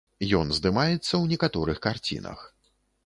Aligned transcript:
Ён 0.37 0.47
здымаецца 0.57 1.01
ў 1.01 1.23
некаторых 1.35 1.77
карцінах. 1.85 2.39